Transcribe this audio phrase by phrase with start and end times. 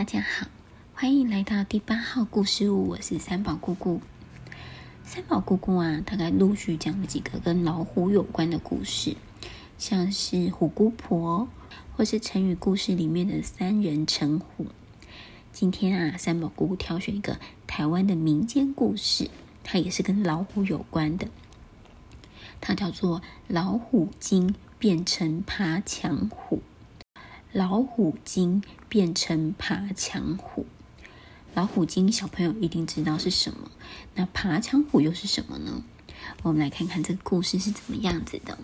[0.00, 0.46] 大家好，
[0.94, 4.00] 欢迎来到第八号故事屋，我是三宝姑姑。
[5.04, 9.18] 三宝姑姑啊，大概陆续讲了几个跟老虎有关的故事，
[9.76, 11.48] 像是虎姑婆，
[11.94, 14.68] 或是成语故事里面的三人成虎。
[15.52, 19.28] 今天啊，三宝姑姑挑选一个台湾的民间故事，
[19.62, 21.28] 它也是跟老虎有关的，
[22.62, 26.56] 它叫做《老虎精变成爬墙虎》。
[27.52, 30.66] 老虎精变成爬墙虎，
[31.52, 33.72] 老虎精小朋友一定知道是什么，
[34.14, 35.82] 那爬墙虎又是什么呢？
[36.44, 38.56] 我们来看看这个故事是怎么样子的。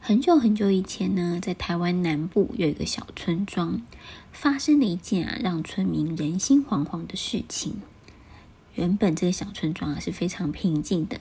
[0.00, 3.82] 很久很久以前呢，在台湾南部有一个小村庄，
[4.32, 7.82] 发生了一件啊让村民人心惶惶的事情。
[8.74, 11.20] 原本这个小村庄啊是非常平静的，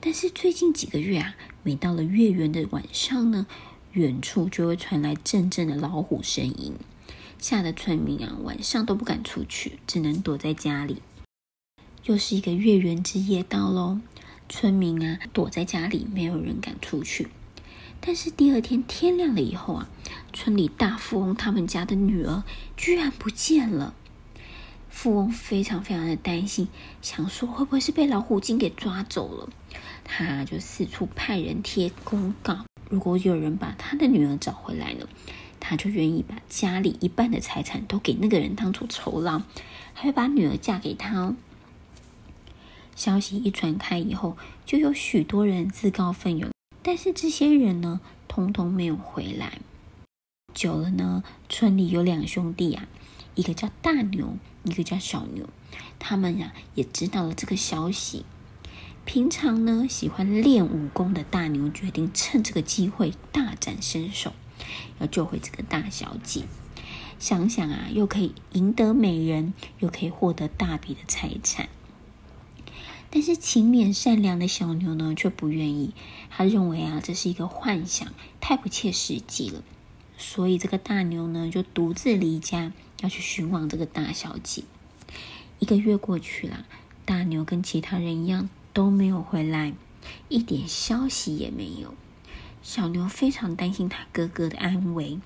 [0.00, 3.48] 但是最近几个月啊，每到了月圆的晚上呢，
[3.92, 6.74] 远处就会传来阵阵的老虎声音，
[7.38, 11.02] 吓得村民啊晚上都不敢出去，只能躲在家里。
[12.04, 14.00] 又是一个月圆之夜到喽，
[14.48, 17.28] 村民啊躲在家里，没有人敢出去。
[18.00, 19.88] 但是第二天天亮了以后啊，
[20.32, 22.42] 村里大富翁他们家的女儿
[22.76, 23.94] 居然不见了。
[24.88, 26.68] 富翁非常非常的担心，
[27.00, 29.48] 想说会不会是被老虎精给抓走了？
[30.02, 32.64] 他就四处派人贴公告。
[32.92, 35.08] 如果有人把他的女儿找回来了，
[35.58, 39.40] 他就愿意把家里一半的财产都给那个人当做酬劳，
[39.94, 41.34] 还会把女儿嫁给他哦。
[42.94, 46.50] 消息一传开以后，就有许多人自告奋勇，
[46.82, 49.60] 但是这些人呢，通通没有回来。
[50.52, 52.86] 久了呢，村里有两兄弟啊，
[53.34, 55.48] 一个叫大牛，一个叫小牛，
[55.98, 58.26] 他们呀也知道了这个消息。
[59.04, 64.32] 平常呢，喜欢练武功的大牛决定趁这个机会大展身手，
[65.00, 66.44] 要救回这个大小姐。
[67.18, 71.68] 想想啊，又可以赢得美人，又可以获得大笔的财产。
[73.10, 75.92] 但是勤勉善良的小牛呢，却不愿意。
[76.30, 78.08] 他认为啊，这是一个幻想，
[78.40, 79.62] 太不切实际了。
[80.16, 84.62] 所以这个大牛呢，就独自离家，要去寻望这个大小姐。
[85.58, 86.64] 一个月过去了，
[87.04, 88.48] 大牛跟其他人一样。
[88.72, 89.74] 都没有回来，
[90.28, 91.94] 一点消息也没有。
[92.62, 95.18] 小牛非常担心他哥哥的安危。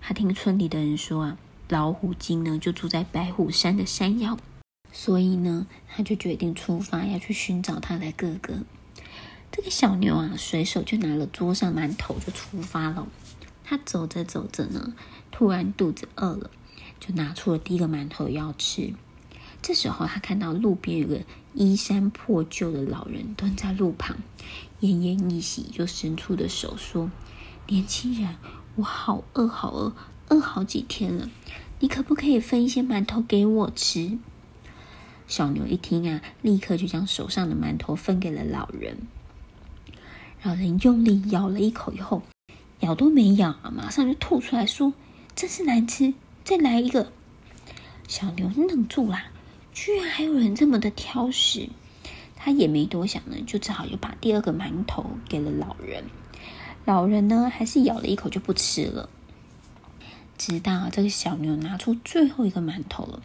[0.00, 4.38] 他听村里的人说啊，老虎精呢就住在白虎山的山腰，
[4.90, 8.64] 所以呢，他就决定出发要去寻找他的哥哥。
[9.52, 13.06] 这个小牛啊，随手就拿了桌上馒头就出发了。
[13.62, 14.94] 他走着走着呢，
[15.30, 16.50] 突然肚子饿了，
[16.98, 18.94] 就拿出了第一个馒头要吃。
[19.62, 21.20] 这时候，他看到路边有个
[21.52, 24.16] 衣衫破旧的老人蹲在路旁，
[24.80, 27.10] 奄奄一息，就伸出的手说
[27.68, 28.36] ：“年轻人，
[28.76, 29.92] 我好饿，好饿，
[30.28, 31.28] 饿好几天了，
[31.80, 34.18] 你可不可以分一些馒头给我吃？”
[35.28, 38.96] 小牛一听啊，立刻就将手上的馒头分给了老人。
[40.42, 42.22] 老人用力咬了一口以后，
[42.80, 44.94] 咬都没咬啊，马上就吐出来说
[45.36, 47.12] ：“真是难吃，再来一个。”
[48.08, 49.20] 小牛愣住了。
[49.82, 51.70] 居然还有人这么的挑食，
[52.36, 56.04] 他也没多想呢，就只好又把第二个馒头给了老人。
[56.84, 59.08] 老人呢，还是咬了一口就不吃了。
[60.36, 63.22] 直到这个小牛拿出最后一个馒头了，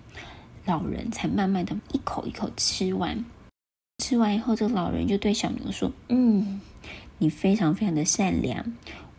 [0.63, 3.25] 老人才慢慢的一口一口吃完。
[4.01, 6.61] 吃完以后，这个老人就对小牛说：“嗯，
[7.17, 8.73] 你非常非常的善良，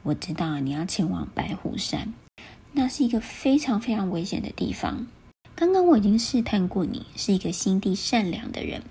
[0.05, 2.15] 我知道你要前往白虎山，
[2.73, 5.07] 那是一个非常非常危险的地方。”
[5.59, 8.83] 刚刚我已经试探过你是一个心地善良的人，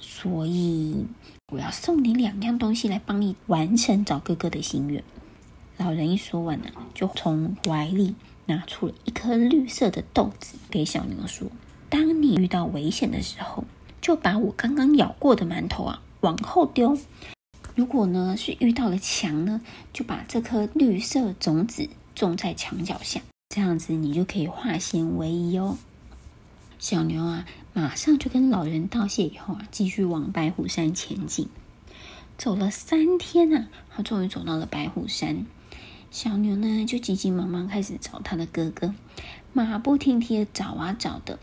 [0.00, 1.04] 所以
[1.52, 5.04] 我要送你两样东西来帮你完成找哥哥的心愿。
[5.76, 8.14] 老人一说完呢，就从怀里
[8.46, 11.50] 拿出了一颗绿色的豆子给小牛说
[11.90, 13.64] ：“当你遇到危险的时候，
[14.00, 16.96] 就把我刚刚咬过的馒头啊往后丢。
[17.74, 19.60] 如果呢是遇到了墙呢，
[19.92, 23.20] 就把这颗绿色种子种在墙角下，
[23.50, 25.76] 这样子你就可以化险为夷哦。”
[26.78, 31.48] 小牛啊，马上就跟老人道谢，以后啊，继续往白虎山前进。
[32.36, 35.46] 走了三天啊，他终于走到了白虎山。
[36.10, 38.94] 小牛呢，就急急忙忙开始找他的哥哥，
[39.54, 41.38] 马不停蹄的找啊找的。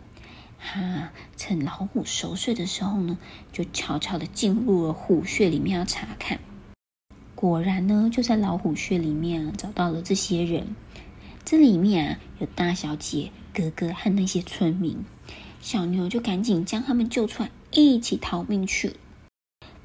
[0.59, 3.18] 哈，趁老虎熟睡的时候呢，
[3.51, 6.39] 就悄悄的进入了虎穴里面要查看。
[7.33, 10.75] 果然呢，就在老虎穴里面啊，找到了这些人。
[11.45, 15.04] 这里面啊，有大小姐、哥哥和那些村民。
[15.60, 18.95] 小牛就赶紧将他们救出来，一起逃命去了。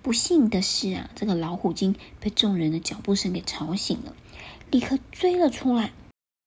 [0.01, 4.15] 不幸的是啊，这个老虎精被众人的脚步声给吵醒了，
[4.71, 5.91] 立刻追了出来。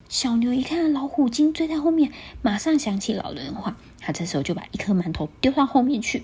[0.07, 6.23] 小牛一看老虎精追在后面，马上想起老人的话，他这时候就把一颗馒头丢到后面去。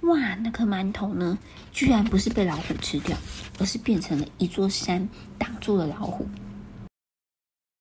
[0.00, 1.38] 哇，那颗馒头呢，
[1.72, 3.16] 居然不是被老虎吃掉，
[3.60, 5.08] 而是变成了一座山，
[5.38, 6.26] 挡住了老虎。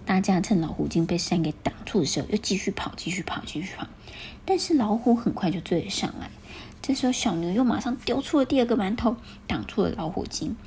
[0.10, 3.86] 大家趁老虎精被山给挡住的时候，又继续跑，继续跑，继续跑。
[4.44, 6.32] 但是老虎很快就追了上来。
[6.82, 10.58] 这时候小牛又马上丢出了第二个馒头，挡住了老虎精。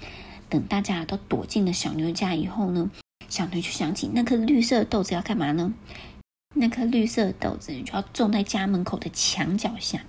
[0.48, 2.92] 等大家都躲进了小牛家以后呢，
[3.28, 5.74] 小牛就想起那颗绿色的豆子要干嘛呢？
[6.54, 10.02] 那颗绿色的豆子就要种在家门口的墙角下。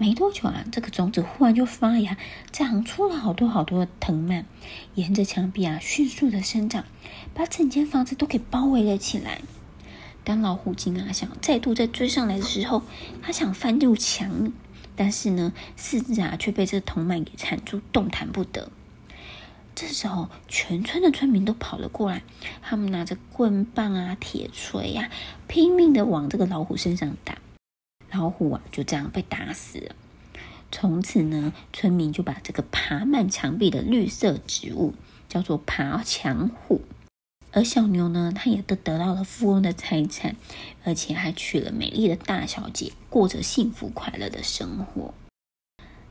[0.00, 2.16] 没多久啊，这个种子忽然就发芽，
[2.52, 4.46] 长出了好多好多的藤蔓，
[4.94, 6.84] 沿着墙壁啊迅速的生长，
[7.34, 9.40] 把整间房子都给包围了起来。
[10.22, 12.84] 当老虎精啊想再度再追上来的时候，
[13.20, 14.52] 他想翻入墙，
[14.94, 18.70] 但是呢，四肢啊却被这藤蔓给缠住，动弹不得。
[19.74, 22.22] 这时候，全村的村民都跑了过来，
[22.62, 27.38] 他们拿着棍棒啊、铁锤呀、啊，拼命的往这个老虎身上打。
[28.10, 29.94] 老虎啊，就这样被打死了。
[30.70, 34.94] 从此呢，村民就把这个爬满墙壁的绿色植物
[35.28, 36.82] 叫做爬墙虎。
[37.52, 40.36] 而小牛呢，它也都得到了富翁的财产，
[40.84, 45.14] 而且还娶了美丽的大小姐，过着幸福快乐的生活。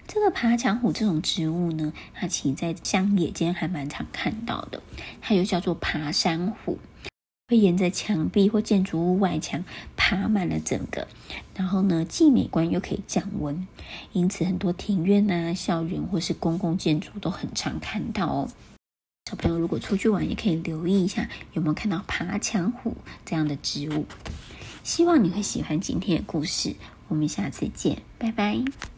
[0.07, 4.81] 这个爬墙虎这种植物呢，它其实在乡野间还蛮常看到的，
[5.21, 6.79] 它又叫做爬山虎。
[7.49, 9.63] 会沿着墙壁或建筑物外墙
[10.09, 11.05] 爬满了整个，
[11.53, 13.67] 然后呢，既美观又可以降温，
[14.13, 18.49] 因此很多庭院啊、校园或是公共建筑都很常看到哦。
[19.29, 22.95] 小朋友如果出去玩，也可以留意一下有没有看到爬墙虎
[23.25, 24.05] 这样的植物。
[24.81, 26.77] 希望你会喜欢今天的故事，
[27.09, 28.96] 我们下次见，拜拜。